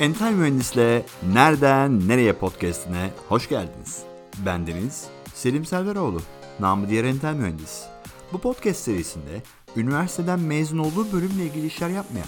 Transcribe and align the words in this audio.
Entel 0.00 0.32
Mühendis'le 0.32 1.04
Nereden 1.32 2.08
Nereye 2.08 2.32
podcastine 2.32 3.10
hoş 3.28 3.48
geldiniz. 3.48 4.02
Bendeniz 4.46 5.06
Selim 5.34 5.64
Selveroğlu, 5.64 6.22
namı 6.60 6.88
diğer 6.88 7.04
Entel 7.04 7.34
Mühendis. 7.34 7.82
Bu 8.32 8.38
podcast 8.38 8.80
serisinde 8.80 9.42
üniversiteden 9.76 10.40
mezun 10.40 10.78
olduğu 10.78 11.12
bölümle 11.12 11.44
ilgili 11.44 11.66
işler 11.66 11.88
yapmayan, 11.88 12.26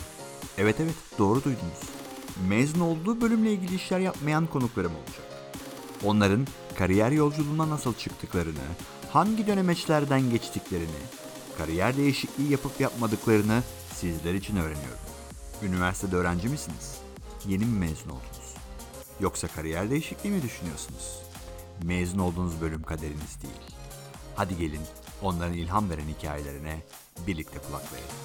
evet 0.58 0.80
evet 0.80 0.94
doğru 1.18 1.44
duydunuz, 1.44 1.80
mezun 2.48 2.80
olduğu 2.80 3.20
bölümle 3.20 3.52
ilgili 3.52 3.74
işler 3.74 4.00
yapmayan 4.00 4.46
konuklarım 4.46 4.92
olacak. 4.92 5.26
Onların 6.04 6.46
kariyer 6.78 7.10
yolculuğuna 7.10 7.68
nasıl 7.68 7.94
çıktıklarını, 7.94 8.66
hangi 9.10 9.46
dönemeçlerden 9.46 10.30
geçtiklerini, 10.30 11.02
kariyer 11.58 11.96
değişikliği 11.96 12.50
yapıp 12.50 12.80
yapmadıklarını 12.80 13.62
sizler 13.94 14.34
için 14.34 14.56
öğreniyorum. 14.56 14.98
Üniversitede 15.62 16.16
öğrenci 16.16 16.48
misiniz? 16.48 17.01
Yeni 17.48 17.64
mi 17.64 17.78
mezun 17.78 18.10
oldunuz? 18.10 18.54
Yoksa 19.20 19.48
kariyer 19.48 19.90
değişikliği 19.90 20.30
mi 20.30 20.42
düşünüyorsunuz? 20.42 21.22
Mezun 21.84 22.18
olduğunuz 22.18 22.60
bölüm 22.60 22.82
kaderiniz 22.82 23.42
değil. 23.42 23.76
Hadi 24.36 24.58
gelin 24.58 24.80
onların 25.22 25.54
ilham 25.54 25.90
veren 25.90 26.08
hikayelerine 26.18 26.82
birlikte 27.26 27.58
kulak 27.58 27.92
verelim. 27.92 28.16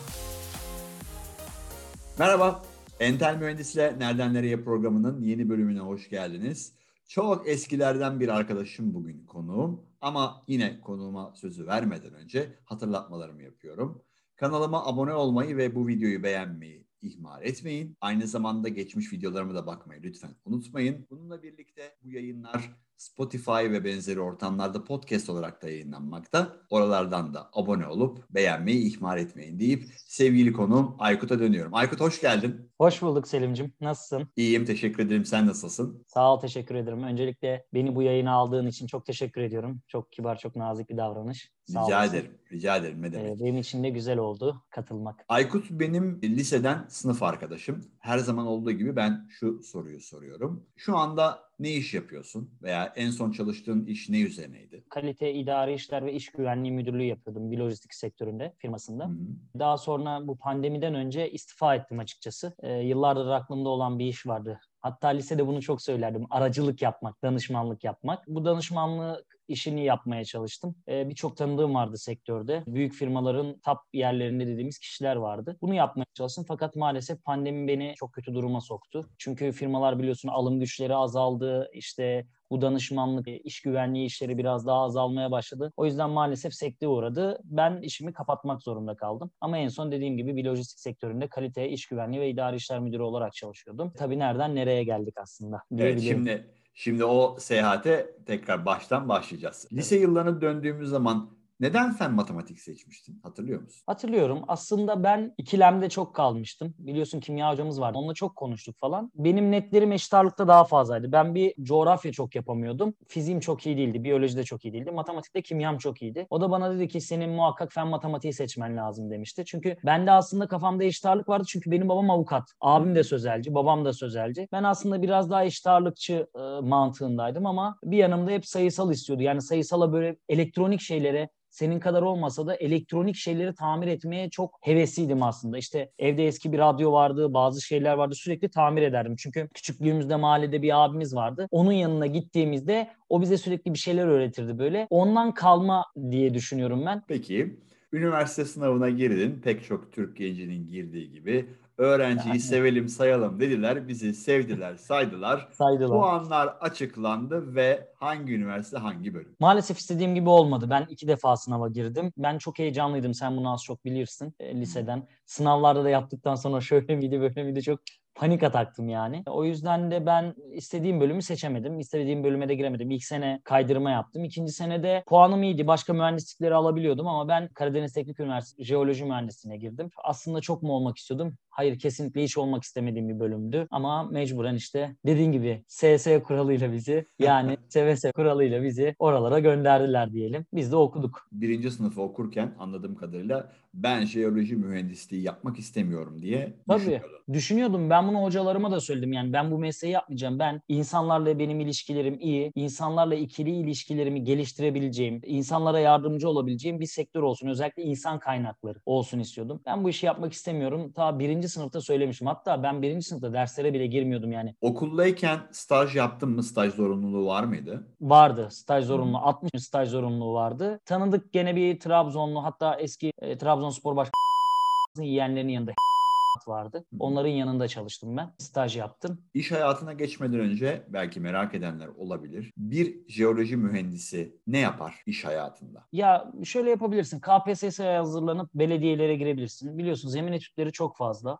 Merhaba, 2.20 2.64
Entel 3.00 3.38
Mühendisle 3.38 3.96
Nereden 4.00 4.34
Nereye 4.34 4.64
programının 4.64 5.22
yeni 5.22 5.50
bölümüne 5.50 5.80
hoş 5.80 6.10
geldiniz. 6.10 6.74
Çok 7.08 7.48
eskilerden 7.48 8.20
bir 8.20 8.30
arkadaşım 8.30 8.94
bugün 8.94 9.26
konuğum 9.26 9.82
ama 10.02 10.44
yine 10.48 10.80
konuğuma 10.82 11.34
sözü 11.36 11.68
vermeden 11.68 12.14
önce 12.14 12.56
hatırlatmalarımı 12.66 13.44
yapıyorum. 13.44 14.04
Kanalıma 14.36 14.86
abone 14.86 15.14
olmayı 15.14 15.58
ve 15.58 15.76
bu 15.76 15.88
videoyu 15.88 16.24
beğenmeyi 16.24 16.87
ihmal 17.02 17.46
etmeyin. 17.46 17.98
Aynı 18.02 18.28
zamanda 18.28 18.70
geçmiş 18.70 19.14
videolarıma 19.14 19.56
da 19.56 19.68
bakmayı 19.68 20.04
lütfen 20.04 20.36
unutmayın. 20.46 21.08
Bununla 21.10 21.44
birlikte 21.44 21.96
bu 22.04 22.12
yayınlar 22.12 22.72
Spotify 22.98 23.52
ve 23.52 23.84
benzeri 23.84 24.20
ortamlarda 24.20 24.84
podcast 24.84 25.30
olarak 25.30 25.64
da 25.64 25.70
yayınlanmakta. 25.70 26.58
Oralardan 26.70 27.34
da 27.34 27.50
abone 27.54 27.88
olup 27.88 28.30
beğenmeyi 28.30 28.96
ihmal 28.96 29.18
etmeyin 29.20 29.60
deyip 29.60 29.84
sevgili 30.08 30.54
konuğum 30.54 30.96
Aykut'a 31.00 31.40
dönüyorum. 31.40 31.74
Aykut 31.74 32.00
hoş 32.00 32.22
geldin. 32.22 32.72
Hoş 32.78 33.02
bulduk 33.02 33.28
Selim'cim. 33.28 33.74
Nasılsın? 33.82 34.28
İyiyim 34.36 34.66
teşekkür 34.66 35.04
ederim. 35.06 35.26
Sen 35.26 35.48
nasılsın? 35.48 36.04
Sağ 36.08 36.34
ol 36.34 36.40
teşekkür 36.40 36.76
ederim. 36.76 37.04
Öncelikle 37.04 37.66
beni 37.74 37.96
bu 37.96 38.02
yayına 38.02 38.32
aldığın 38.32 38.68
için 38.68 38.88
çok 38.88 39.06
teşekkür 39.06 39.42
ediyorum. 39.42 39.82
Çok 39.88 40.12
kibar, 40.12 40.38
çok 40.38 40.56
nazik 40.56 40.90
bir 40.90 40.98
davranış. 40.98 41.52
Sağ 41.66 41.86
rica 41.86 41.98
olasın. 42.00 42.16
ederim. 42.16 42.32
Rica 42.52 42.78
ederim. 42.78 43.02
Ne 43.02 43.14
demek? 43.14 43.32
Ee, 43.32 43.44
benim 43.44 43.58
için 43.58 43.84
de 43.84 43.90
güzel 43.90 44.18
oldu 44.18 44.64
katılmak. 44.70 45.26
Aykut 45.30 45.72
benim 45.72 46.22
liseden 46.22 46.86
sınıf 46.90 47.24
arkadaşım. 47.24 47.82
Her 48.00 48.18
zaman 48.18 48.48
olduğu 48.48 48.72
gibi 48.72 48.96
ben 48.96 49.28
şu 49.30 49.64
soruyu 49.64 50.00
soruyorum. 50.00 50.66
Şu 50.76 50.98
anda 50.98 51.47
ne 51.60 51.72
iş 51.72 51.94
yapıyorsun 51.94 52.52
veya 52.62 52.94
en 52.96 53.10
son 53.10 53.32
çalıştığın 53.32 53.86
iş 53.86 54.10
ne 54.10 54.22
üzerineydi? 54.22 54.84
Kalite 54.90 55.34
idari 55.34 55.74
işler 55.74 56.06
ve 56.06 56.14
iş 56.14 56.30
güvenliği 56.30 56.74
müdürlüğü 56.74 57.04
yapıyordum 57.04 57.52
bir 57.52 57.58
lojistik 57.58 57.94
sektöründe 57.94 58.54
firmasında. 58.58 59.06
Hı-hı. 59.06 59.60
Daha 59.60 59.78
sonra 59.78 60.28
bu 60.28 60.38
pandemiden 60.38 60.96
önce 60.96 61.32
istifa 61.32 61.76
ettim 61.76 62.00
açıkçası. 62.00 62.56
Ee, 62.60 62.74
yıllardır 62.74 63.28
aklımda 63.28 63.70
olan 63.70 64.00
bir 64.00 64.06
iş 64.06 64.28
vardı. 64.28 64.60
Hatta 64.80 65.08
lisede 65.08 65.48
bunu 65.48 65.62
çok 65.62 65.82
söylerdim. 65.82 66.26
Aracılık 66.30 66.82
yapmak, 66.82 67.24
danışmanlık 67.24 67.84
yapmak. 67.84 68.28
Bu 68.28 68.46
danışmanlık 68.46 69.37
işini 69.48 69.86
yapmaya 69.86 70.26
çalıştım. 70.26 70.76
Ee, 70.88 71.10
Birçok 71.10 71.38
tanıdığım 71.38 71.76
vardı 71.76 71.98
sektörde. 71.98 72.64
Büyük 72.68 72.94
firmaların 72.94 73.60
top 73.66 73.78
yerlerinde 73.94 74.48
dediğimiz 74.48 74.80
kişiler 74.80 75.16
vardı. 75.16 75.58
Bunu 75.62 75.74
yapmaya 75.74 76.06
çalıştım 76.14 76.46
fakat 76.48 76.76
maalesef 76.76 77.24
pandemi 77.24 77.68
beni 77.68 77.94
çok 77.96 78.14
kötü 78.14 78.34
duruma 78.34 78.62
soktu. 78.62 79.10
Çünkü 79.18 79.52
firmalar 79.52 80.00
biliyorsun 80.00 80.30
alım 80.30 80.60
güçleri 80.60 80.96
azaldı. 80.96 81.70
İşte 81.74 82.26
bu 82.52 82.62
danışmanlık, 82.62 83.28
iş 83.28 83.62
güvenliği 83.62 84.06
işleri 84.06 84.38
biraz 84.38 84.68
daha 84.68 84.82
azalmaya 84.82 85.32
başladı. 85.32 85.74
O 85.78 85.86
yüzden 85.86 86.10
maalesef 86.10 86.54
sekteye 86.54 86.88
uğradı. 86.88 87.40
Ben 87.44 87.82
işimi 87.82 88.14
kapatmak 88.14 88.64
zorunda 88.64 88.96
kaldım. 88.96 89.32
Ama 89.42 89.58
en 89.58 89.68
son 89.68 89.92
dediğim 89.92 90.18
gibi 90.18 90.36
bir 90.36 90.46
lojistik 90.46 90.80
sektöründe 90.80 91.28
kalite, 91.28 91.70
iş 91.70 91.86
güvenliği 91.86 92.22
ve 92.22 92.30
idari 92.30 92.56
işler 92.56 92.80
müdürü 92.80 93.02
olarak 93.02 93.34
çalışıyordum. 93.34 93.94
Tabii 93.98 94.20
nereden 94.20 94.56
nereye 94.56 94.84
geldik 94.84 95.14
aslında. 95.18 95.62
Evet 95.78 96.02
şimdi 96.02 96.57
Şimdi 96.80 97.06
o 97.06 97.36
seyahate 97.40 98.16
tekrar 98.26 98.66
baştan 98.66 99.10
başlayacağız. 99.10 99.68
Lise 99.74 99.96
yıllarına 99.96 100.42
döndüğümüz 100.42 100.90
zaman 100.90 101.30
neden 101.60 101.94
fen 101.94 102.14
matematik 102.14 102.60
seçmiştin? 102.60 103.20
Hatırlıyor 103.24 103.62
musun? 103.62 103.84
Hatırlıyorum. 103.88 104.42
Aslında 104.48 105.04
ben 105.04 105.34
ikilemde 105.38 105.90
çok 105.90 106.16
kalmıştım. 106.16 106.74
Biliyorsun 106.78 107.20
kimya 107.20 107.52
hocamız 107.52 107.82
vardı. 107.82 107.98
Onunla 107.98 108.14
çok 108.14 108.36
konuştuk 108.36 108.78
falan. 108.80 109.12
Benim 109.16 109.52
netlerim 109.52 109.92
eşit 109.92 110.14
ağırlıkta 110.14 110.48
daha 110.48 110.64
fazlaydı. 110.64 111.12
Ben 111.12 111.36
bir 111.36 111.54
coğrafya 111.62 112.12
çok 112.12 112.36
yapamıyordum. 112.36 112.94
Fiziğim 113.08 113.40
çok 113.40 113.66
iyi 113.66 113.78
değildi. 113.78 114.04
Biyoloji 114.04 114.38
de 114.38 114.44
çok 114.44 114.66
iyi 114.66 114.74
değildi. 114.74 114.92
Matematikte 114.92 115.42
kimyam 115.42 115.78
çok 115.78 116.02
iyiydi. 116.02 116.28
O 116.30 116.42
da 116.42 116.52
bana 116.52 116.76
dedi 116.76 116.88
ki 116.88 117.02
senin 117.02 117.30
muhakkak 117.30 117.74
fen 117.74 117.88
matematiği 117.88 118.34
seçmen 118.34 118.78
lazım 118.78 119.12
demişti. 119.12 119.44
Çünkü 119.46 119.78
bende 119.86 120.12
aslında 120.12 120.48
kafamda 120.48 120.84
eşit 120.84 121.06
ağırlık 121.06 121.30
vardı. 121.30 121.44
Çünkü 121.48 121.72
benim 121.72 121.90
babam 121.90 122.10
avukat. 122.10 122.44
Abim 122.62 122.96
de 122.96 123.04
sözelci. 123.04 123.56
Babam 123.56 123.86
da 123.86 123.94
sözelci. 123.94 124.48
Ben 124.52 124.64
aslında 124.64 125.02
biraz 125.02 125.30
daha 125.30 125.44
eşit 125.46 125.68
ağırlıkçı 125.68 126.28
e, 126.36 126.40
mantığındaydım 126.62 127.46
ama 127.46 127.78
bir 127.84 127.98
yanımda 127.98 128.32
hep 128.32 128.46
sayısal 128.46 128.92
istiyordu. 128.92 129.24
Yani 129.24 129.42
sayısala 129.42 129.94
böyle 129.94 130.18
elektronik 130.30 130.82
şeylere 130.82 131.30
senin 131.58 131.80
kadar 131.80 132.02
olmasa 132.02 132.48
da 132.48 132.56
elektronik 132.56 133.16
şeyleri 133.16 133.56
tamir 133.56 133.88
etmeye 133.88 134.30
çok 134.30 134.60
hevesliydim 134.62 135.24
aslında. 135.24 135.58
İşte 135.58 135.92
evde 136.00 136.28
eski 136.28 136.54
bir 136.54 136.58
radyo 136.58 136.92
vardı, 136.92 137.34
bazı 137.34 137.62
şeyler 137.62 137.94
vardı 137.94 138.16
sürekli 138.16 138.50
tamir 138.50 138.82
ederdim. 138.82 139.16
Çünkü 139.18 139.50
küçüklüğümüzde 139.54 140.16
mahallede 140.16 140.62
bir 140.62 140.84
abimiz 140.86 141.16
vardı. 141.16 141.48
Onun 141.52 141.72
yanına 141.72 142.06
gittiğimizde 142.06 142.90
o 143.10 143.22
bize 143.22 143.38
sürekli 143.38 143.74
bir 143.74 143.80
şeyler 143.80 144.08
öğretirdi 144.08 144.60
böyle. 144.60 144.88
Ondan 144.90 145.34
kalma 145.34 145.86
diye 146.12 146.34
düşünüyorum 146.34 146.86
ben. 146.86 147.04
Peki 147.08 147.60
üniversite 147.94 148.46
sınavına 148.46 148.90
girdin. 148.90 149.42
Pek 149.44 149.64
çok 149.64 149.92
Türk 149.92 150.18
gencinin 150.18 150.68
girdiği 150.68 151.12
gibi 151.12 151.46
Öğrenciyi 151.78 152.30
yani. 152.30 152.40
sevelim 152.40 152.90
sayalım 152.90 153.40
dediler. 153.40 153.88
Bizi 153.88 154.14
sevdiler 154.14 154.76
saydılar. 154.78 155.48
saydılar. 155.52 155.90
Puanlar 156.00 156.48
açıklandı 156.48 157.56
ve 157.56 157.88
hangi 157.96 158.34
üniversite 158.34 158.78
hangi 158.78 159.14
bölüm? 159.14 159.36
Maalesef 159.40 159.78
istediğim 159.78 160.16
gibi 160.16 160.30
olmadı. 160.30 160.68
Ben 160.70 160.86
iki 160.90 161.08
defa 161.08 161.36
sınava 161.38 161.68
girdim. 161.68 162.14
Ben 162.18 162.38
çok 162.38 162.60
heyecanlıydım. 162.60 163.14
Sen 163.14 163.38
bunu 163.38 163.54
az 163.54 163.64
çok 163.64 163.86
bilirsin 163.86 164.36
e, 164.40 164.56
liseden. 164.56 165.08
Sınavlarda 165.26 165.84
da 165.84 165.90
yaptıktan 165.90 166.36
sonra 166.36 166.62
şöyle 166.68 166.96
miydi 166.96 167.22
böyle 167.22 167.44
miydi 167.44 167.62
çok 167.62 167.80
panik 168.16 168.44
ataktım 168.44 168.90
yani. 168.90 169.24
O 169.28 169.44
yüzden 169.46 169.92
de 169.92 170.06
ben 170.06 170.36
istediğim 170.54 171.00
bölümü 171.00 171.22
seçemedim. 171.22 171.80
İstediğim 171.80 172.24
bölüme 172.24 172.50
de 172.50 172.56
giremedim. 172.56 172.92
İlk 172.92 173.04
sene 173.04 173.42
kaydırma 173.44 173.92
yaptım. 173.92 174.24
İkinci 174.24 174.52
senede 174.52 175.04
puanım 175.08 175.44
iyiydi. 175.44 175.68
Başka 175.68 175.94
mühendislikleri 175.94 176.56
alabiliyordum 176.56 177.08
ama 177.08 177.28
ben 177.28 177.48
Karadeniz 177.48 177.94
Teknik 177.94 178.20
Üniversitesi 178.20 178.68
Jeoloji 178.68 179.06
Mühendisliğine 179.06 179.58
girdim. 179.58 179.90
Aslında 180.04 180.42
çok 180.42 180.64
mu 180.64 180.74
olmak 180.74 180.98
istiyordum? 180.98 181.34
Hayır 181.50 181.67
kesinlikle 181.76 182.24
hiç 182.24 182.38
olmak 182.38 182.64
istemediğim 182.64 183.10
bir 183.10 183.20
bölümdü. 183.20 183.68
Ama 183.72 184.04
mecburen 184.04 184.56
işte 184.56 184.96
dediğin 185.06 185.32
gibi 185.32 185.64
SS 185.68 186.08
kuralıyla 186.24 186.74
bizi 186.74 187.06
yani 187.20 187.58
SVS 187.70 188.06
kuralıyla 188.16 188.64
bizi 188.64 188.96
oralara 189.00 189.40
gönderdiler 189.40 190.14
diyelim. 190.14 190.46
Biz 190.54 190.72
de 190.72 190.76
okuduk. 190.76 191.28
Birinci 191.32 191.72
sınıfı 191.72 192.02
okurken 192.02 192.56
anladığım 192.60 192.96
kadarıyla 192.96 193.52
ben 193.78 194.06
jeoloji 194.06 194.56
mühendisliği 194.56 195.24
yapmak 195.24 195.60
istemiyorum 195.60 196.22
diye 196.22 196.54
Tabii, 196.68 196.80
düşünüyordum. 196.80 197.10
Düşünüyordum. 197.34 197.90
Ben 197.90 198.08
bunu 198.08 198.24
hocalarıma 198.24 198.72
da 198.72 198.82
söyledim. 198.82 199.14
Yani 199.14 199.34
ben 199.34 199.52
bu 199.52 199.60
mesleği 199.60 199.94
yapmayacağım. 199.94 200.40
Ben 200.40 200.62
insanlarla 200.68 201.40
benim 201.40 201.60
ilişkilerim 201.60 202.18
iyi. 202.20 202.52
insanlarla 202.56 203.16
ikili 203.16 203.52
ilişkilerimi 203.52 204.24
geliştirebileceğim, 204.24 205.22
insanlara 205.26 205.80
yardımcı 205.80 206.30
olabileceğim 206.30 206.80
bir 206.80 206.86
sektör 206.86 207.22
olsun. 207.22 207.48
Özellikle 207.48 207.84
insan 207.84 208.20
kaynakları 208.20 208.80
olsun 208.86 209.20
istiyordum. 209.20 209.62
Ben 209.66 209.84
bu 209.84 209.90
işi 209.90 210.06
yapmak 210.06 210.34
istemiyorum. 210.34 210.92
Ta 210.92 211.20
birinci 211.20 211.50
sınıfta 211.50 211.82
söylemiştim. 211.82 212.28
Hatta 212.28 212.64
ben 212.64 212.82
birinci 212.82 213.08
sınıfta 213.08 213.34
derslere 213.34 213.74
bile 213.74 213.88
girmiyordum 213.88 214.32
yani. 214.32 214.56
Okuldayken 214.62 215.40
staj 215.52 215.96
yaptın 215.96 216.30
mı? 216.30 216.44
Staj 216.44 216.74
zorunluluğu 216.74 217.26
var 217.26 217.44
mıydı? 217.44 217.88
Vardı. 218.02 218.48
Staj 218.52 218.86
zorunluluğu. 218.86 219.18
Hmm. 219.18 219.28
60 219.28 219.64
staj 219.64 219.90
zorunluluğu 219.90 220.34
vardı. 220.34 220.80
Tanıdık 220.86 221.34
gene 221.34 221.56
bir 221.56 221.80
Trabzonlu 221.80 222.44
hatta 222.44 222.76
eski 222.76 223.12
e, 223.22 223.38
Trabzonspor 223.68 223.96
Başkanı 223.96 225.06
yeğenlerinin 225.06 225.52
yanında 225.52 225.72
vardı. 226.48 226.86
Onların 227.00 227.30
yanında 227.30 227.68
çalıştım 227.68 228.18
ben. 228.18 228.34
Staj 228.38 228.78
yaptım. 228.78 229.22
İş 229.34 229.52
hayatına 229.52 229.94
geçmeden 229.94 230.40
önce 230.40 230.84
belki 230.90 231.20
merak 231.20 231.54
edenler 231.54 231.88
olabilir. 231.88 232.52
Bir 232.58 232.96
jeoloji 233.08 233.58
mühendisi 233.58 234.36
ne 234.48 234.60
yapar 234.60 234.96
iş 235.06 235.26
hayatında? 235.26 235.84
Ya 235.92 236.32
şöyle 236.44 236.70
yapabilirsin. 236.70 237.20
KPSS'ye 237.20 237.98
hazırlanıp 237.98 238.50
belediyelere 238.54 239.16
girebilirsin. 239.16 239.78
Biliyorsun 239.78 240.10
zemin 240.10 240.34
etütleri 240.34 240.72
çok 240.72 240.98
fazla. 240.98 241.40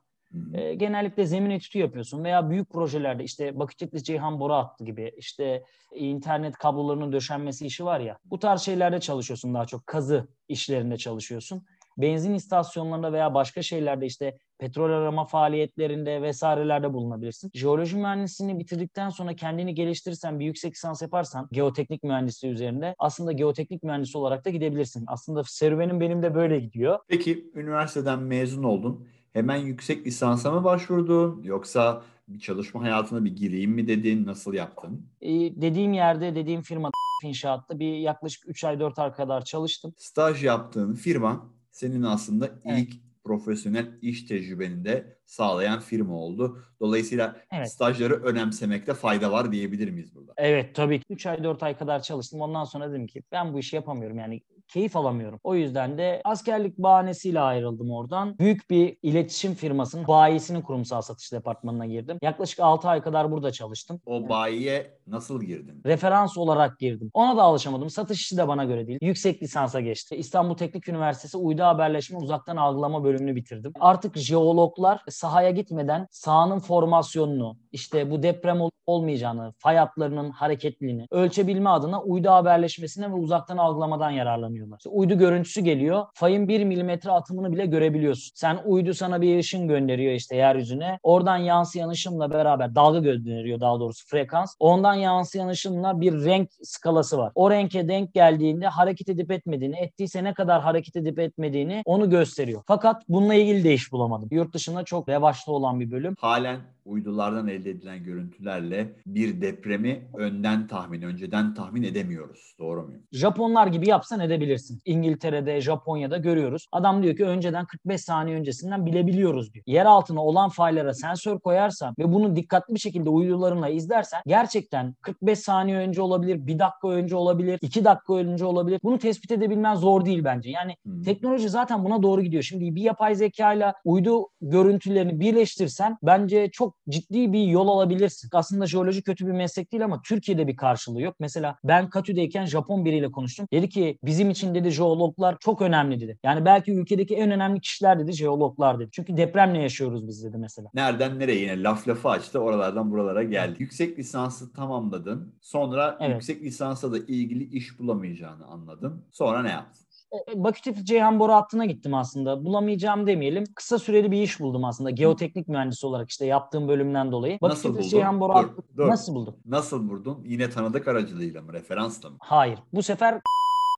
E, 0.54 0.74
genellikle 0.74 1.26
zemin 1.26 1.50
etütü 1.50 1.80
yapıyorsun 1.80 2.24
veya 2.24 2.50
büyük 2.50 2.70
projelerde 2.70 3.24
işte 3.24 3.60
Baküçekli 3.60 4.04
Ceyhan 4.04 4.40
Boru 4.40 4.54
Hattı 4.54 4.86
gibi 4.86 5.14
işte 5.18 5.64
internet 5.96 6.58
kablolarının 6.58 7.14
döşenmesi 7.14 7.66
işi 7.66 7.86
var 7.86 8.00
ya 8.00 8.18
bu 8.26 8.40
tarz 8.40 8.62
şeylerde 8.62 9.00
çalışıyorsun 9.00 9.54
daha 9.54 9.66
çok 9.66 9.88
kazı 9.88 10.28
işlerinde 10.48 10.98
çalışıyorsun. 10.98 11.66
Benzin 11.98 12.34
istasyonlarında 12.34 13.14
veya 13.14 13.34
başka 13.34 13.62
şeylerde 13.62 14.06
işte 14.06 14.38
petrol 14.60 14.90
arama 14.90 15.26
faaliyetlerinde 15.26 16.22
vesairelerde 16.22 16.94
bulunabilirsin. 16.94 17.52
Jeoloji 17.54 17.98
mühendisliğini 17.98 18.60
bitirdikten 18.60 19.10
sonra 19.10 19.36
kendini 19.36 19.76
geliştirirsen, 19.76 20.40
bir 20.40 20.46
yüksek 20.46 20.74
lisans 20.74 21.02
yaparsan 21.02 21.48
geoteknik 21.52 22.04
mühendisliği 22.04 22.54
üzerinde 22.54 22.96
aslında 23.00 23.32
geoteknik 23.32 23.84
mühendisi 23.84 24.18
olarak 24.18 24.46
da 24.46 24.50
gidebilirsin. 24.50 25.04
Aslında 25.08 25.44
serüvenim 25.44 26.00
benim 26.00 26.24
de 26.24 26.36
böyle 26.36 26.60
gidiyor. 26.60 27.00
Peki 27.08 27.52
üniversiteden 27.56 28.20
mezun 28.20 28.64
oldun. 28.64 29.08
Hemen 29.34 29.56
yüksek 29.56 30.08
lisansa 30.08 30.52
mı 30.52 30.64
başvurdun 30.64 31.44
yoksa 31.44 32.04
bir 32.28 32.40
çalışma 32.40 32.84
hayatına 32.84 33.26
bir 33.26 33.36
gireyim 33.36 33.72
mi 33.72 33.88
dedin? 33.88 34.26
Nasıl 34.26 34.54
yaptın? 34.54 35.06
Ee, 35.22 35.30
dediğim 35.62 35.94
yerde, 35.94 36.36
dediğim 36.36 36.62
firmada 36.62 36.92
inşaatta 37.24 37.80
bir 37.80 37.98
yaklaşık 37.98 38.50
3 38.50 38.64
ay 38.64 38.80
4 38.80 39.00
ay 39.00 39.14
kadar 39.14 39.46
çalıştım. 39.46 39.94
Staj 39.98 40.44
yaptığın 40.44 40.94
firma 40.94 41.57
senin 41.78 42.04
aslında 42.04 42.50
evet. 42.66 42.80
ilk 42.80 42.94
profesyonel 43.24 43.88
iş 44.02 44.24
tecrübeni 44.24 44.86
de 44.86 45.18
sağlayan 45.26 45.80
firma 45.80 46.16
oldu. 46.16 46.64
Dolayısıyla 46.80 47.36
evet. 47.52 47.72
stajları 47.72 48.14
önemsemekte 48.14 48.94
fayda 48.94 49.32
var 49.32 49.52
diyebilir 49.52 49.90
miyiz 49.90 50.16
burada? 50.16 50.34
Evet 50.38 50.76
tabii 50.76 51.00
ki. 51.00 51.06
3 51.10 51.26
ay 51.26 51.44
4 51.44 51.64
ay 51.64 51.78
kadar 51.78 52.02
çalıştım. 52.02 52.42
Ondan 52.42 52.64
sonra 52.64 52.90
dedim 52.90 53.08
ki 53.08 53.24
ben 53.32 53.54
bu 53.54 53.60
işi 53.60 53.76
yapamıyorum. 53.76 54.18
Yani 54.18 54.42
keyif 54.68 54.96
alamıyorum. 54.96 55.40
O 55.44 55.56
yüzden 55.56 55.98
de 55.98 56.22
askerlik 56.24 56.78
bahanesiyle 56.78 57.40
ayrıldım 57.40 57.92
oradan. 57.92 58.40
Büyük 58.40 58.70
bir 58.70 58.98
iletişim 59.02 59.54
firmasının 59.54 60.08
bayisinin 60.08 60.62
kurumsal 60.62 61.02
satış 61.02 61.34
departmanına 61.34 61.86
girdim. 61.86 62.18
Yaklaşık 62.22 62.60
6 62.60 62.90
ay 62.90 63.02
kadar 63.02 63.32
burada 63.32 63.52
çalıştım. 63.52 64.02
O 64.06 64.30
bayiye 64.30 64.97
nasıl 65.08 65.42
girdin? 65.42 65.82
Referans 65.86 66.38
olarak 66.38 66.80
girdim. 66.80 67.10
Ona 67.14 67.38
da 67.38 67.44
alışamadım. 67.44 67.90
Satış 67.90 68.22
işi 68.22 68.38
de 68.38 68.48
bana 68.48 68.66
göre 68.66 68.88
değil. 68.88 69.00
Yüksek 69.02 69.44
lisansa 69.44 69.80
geçti. 69.80 70.16
İstanbul 70.16 70.56
Teknik 70.56 70.90
Üniversitesi 70.90 71.38
Uydu 71.38 71.64
Haberleşme 71.64 72.18
Uzaktan 72.18 72.58
Algılama 72.58 73.04
bölümünü 73.04 73.36
bitirdim. 73.36 73.74
Artık 73.80 74.18
jeologlar 74.18 75.02
sahaya 75.10 75.50
gitmeden 75.50 76.08
sahanın 76.12 76.60
formasyonunu, 76.60 77.58
işte 77.72 78.12
bu 78.12 78.24
deprem 78.24 78.62
olup 78.62 78.74
olmayacağını, 78.86 79.54
fay 79.58 79.76
hatlarının 79.78 80.32
hareketliliğini 80.32 81.06
ölçebilme 81.12 81.70
adına 81.70 82.02
uydu 82.02 82.30
haberleşmesine 82.30 83.10
ve 83.10 83.14
uzaktan 83.14 83.58
algılamadan 83.58 84.10
yararlanıyorlar. 84.10 84.78
İşte 84.78 84.90
uydu 84.90 85.18
görüntüsü 85.18 85.62
geliyor. 85.62 86.06
Fayın 86.14 86.48
1 86.48 86.64
milimetre 86.64 87.12
atımını 87.12 87.52
bile 87.52 87.66
görebiliyorsun. 87.66 88.32
Sen 88.36 88.60
uydu 88.66 88.94
sana 88.94 89.22
bir 89.22 89.40
ışın 89.40 89.68
gönderiyor 89.68 90.14
işte 90.14 90.36
yeryüzüne. 90.36 91.00
Oradan 91.04 91.38
yansıyan 91.38 91.90
ışınla 91.90 92.32
beraber 92.32 92.76
dalga 92.76 93.00
gönderiyor 93.00 93.60
daha 93.60 93.80
doğrusu 93.80 94.08
frekans. 94.08 94.56
Ondan 94.60 94.97
yansıyan 94.98 95.48
ışınla 95.48 96.02
bir 96.02 96.26
renk 96.26 96.50
skalası 96.64 97.18
var. 97.18 97.32
O 97.36 97.52
renke 97.52 97.88
denk 97.88 98.14
geldiğinde 98.14 98.68
hareket 98.68 99.10
edip 99.10 99.32
etmediğini, 99.32 99.80
ettiyse 99.80 100.24
ne 100.24 100.34
kadar 100.34 100.62
hareket 100.62 100.96
edip 100.96 101.20
etmediğini 101.20 101.82
onu 101.86 102.10
gösteriyor. 102.10 102.64
Fakat 102.68 103.04
bununla 103.10 103.34
ilgili 103.34 103.64
de 103.64 103.74
iş 103.74 103.92
bulamadım. 103.92 104.30
Yurt 104.32 104.54
dışında 104.54 104.84
çok 104.84 105.10
revaçta 105.10 105.52
olan 105.52 105.80
bir 105.80 105.92
bölüm. 105.92 106.16
Halen 106.20 106.60
uydulardan 106.88 107.48
elde 107.48 107.70
edilen 107.70 108.04
görüntülerle 108.04 108.96
bir 109.06 109.42
depremi 109.42 110.08
önden 110.18 110.68
tahmin, 110.68 111.02
önceden 111.02 111.54
tahmin 111.54 111.84
edemiyoruz. 111.84 112.56
Doğru 112.60 112.84
muyum? 112.84 113.04
Japonlar 113.12 113.68
gibi 113.68 113.90
yapsan 113.90 114.20
edebilirsin. 114.20 114.82
İngiltere'de, 114.86 115.62
Japonya'da 115.62 116.18
görüyoruz. 116.18 116.68
Adam 116.72 117.04
diyor 117.04 117.16
ki 117.16 117.26
önceden 117.26 117.66
45 117.66 118.02
saniye 118.02 118.38
öncesinden 118.38 118.86
bilebiliyoruz 118.86 119.54
diyor. 119.54 119.64
Yer 119.68 119.86
altına 119.86 120.26
olan 120.26 120.50
faylara 120.50 120.94
sensör 120.94 121.40
koyarsan 121.40 121.96
ve 122.00 122.14
bunu 122.14 122.36
dikkatli 122.36 122.74
bir 122.74 122.80
şekilde 122.80 123.10
uydularınla 123.10 123.70
izlersen 123.70 124.22
gerçekten 124.28 124.94
45 125.02 125.40
saniye 125.40 125.78
önce 125.78 126.02
olabilir, 126.02 126.48
bir 126.48 126.60
dakika 126.60 126.90
önce 126.90 127.16
olabilir, 127.16 127.60
iki 127.62 127.86
dakika 127.86 128.16
önce 128.16 128.46
olabilir. 128.46 128.80
Bunu 128.84 128.98
tespit 128.98 129.32
edebilmen 129.32 129.76
zor 129.76 130.06
değil 130.06 130.24
bence. 130.24 130.50
Yani 130.50 130.76
hmm. 130.84 131.02
teknoloji 131.02 131.50
zaten 131.50 131.86
buna 131.86 132.04
doğru 132.04 132.22
gidiyor. 132.22 132.44
Şimdi 132.44 132.76
bir 132.76 132.82
yapay 132.82 133.16
zeka 133.16 133.54
ile 133.54 133.74
uydu 133.86 134.28
görüntülerini 134.42 135.20
birleştirsen 135.20 135.98
bence 136.04 136.50
çok 136.52 136.77
ciddi 136.90 137.34
bir 137.34 137.44
yol 137.44 137.68
alabilirsin. 137.68 138.30
Aslında 138.34 138.68
jeoloji 138.68 139.02
kötü 139.02 139.28
bir 139.28 139.32
meslek 139.32 139.72
değil 139.72 139.84
ama 139.84 140.02
Türkiye'de 140.02 140.48
bir 140.48 140.56
karşılığı 140.56 141.02
yok. 141.02 141.16
Mesela 141.20 141.56
ben 141.64 141.90
Katü'deyken 141.90 142.46
Japon 142.46 142.86
biriyle 142.86 143.12
konuştum. 143.12 143.48
Dedi 143.54 143.70
ki 143.70 144.00
bizim 144.04 144.30
için 144.30 144.56
dedi 144.56 144.70
jeologlar 144.70 145.38
çok 145.40 145.62
önemli 145.62 146.00
dedi. 146.02 146.18
Yani 146.24 146.46
belki 146.46 146.72
ülkedeki 146.72 147.16
en 147.16 147.32
önemli 147.32 147.62
kişiler 147.62 148.00
dedi 148.00 148.14
jeologlar 148.14 148.80
dedi. 148.80 148.90
Çünkü 148.92 149.18
depremle 149.18 149.62
yaşıyoruz 149.62 150.08
biz 150.08 150.24
dedi 150.24 150.38
mesela. 150.38 150.70
Nereden 150.74 151.20
nereye 151.20 151.42
yine 151.42 151.64
laf 151.64 151.88
lafı 151.88 152.10
açtı 152.10 152.40
oralardan 152.40 152.92
buralara 152.92 153.24
geldi. 153.24 153.56
Yüksek 153.60 154.00
lisansı 154.00 154.54
tamamladın. 154.54 155.34
Sonra 155.42 155.98
evet. 156.00 156.14
yüksek 156.14 156.42
lisansa 156.44 156.92
da 156.92 156.98
ilgili 156.98 157.44
iş 157.44 157.80
bulamayacağını 157.80 158.46
anladın. 158.46 159.06
Sonra 159.12 159.42
ne 159.42 159.50
yaptın? 159.50 159.87
E, 160.12 160.32
e, 160.32 160.44
Bakü 160.44 160.86
Ceyhan 160.86 161.20
boru 161.20 161.34
hattına 161.34 161.66
gittim 161.66 161.94
aslında. 161.94 162.46
Bulamayacağım 162.46 163.08
demeyelim. 163.08 163.44
Kısa 163.56 163.80
süreli 163.80 164.12
bir 164.12 164.22
iş 164.22 164.40
buldum 164.40 164.66
aslında. 164.66 164.90
Geoteknik 164.90 165.48
mühendisi 165.48 165.88
olarak 165.88 166.10
işte 166.10 166.26
yaptığım 166.26 166.68
bölümden 166.68 167.12
dolayı. 167.12 167.38
Bakü 167.42 167.52
Nasıl 167.52 167.70
buldun? 167.70 167.82
Ceyhan 167.82 168.20
boru 168.20 168.34
dur, 168.34 168.36
hattı 168.38 168.62
dur. 168.78 168.88
nasıl 168.88 169.16
buldum? 169.16 169.36
Nasıl 169.46 169.90
buldun? 169.90 170.24
Yine 170.26 170.50
tanıdık 170.50 170.88
aracılığıyla 170.88 171.42
mı? 171.42 171.54
Referansla 171.54 172.10
mı? 172.10 172.16
Hayır. 172.20 172.60
Bu 172.74 172.84
sefer 172.84 173.22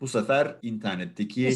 bu 0.02 0.08
sefer 0.08 0.56
internetteki 0.62 1.54